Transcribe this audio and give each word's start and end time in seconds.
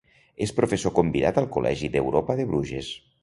És 0.45 0.53
professor 0.59 0.93
convidat 0.99 1.37
al 1.43 1.49
Col·legi 1.57 1.91
d'Europa 1.97 2.39
de 2.41 2.47
Bruges. 2.53 2.93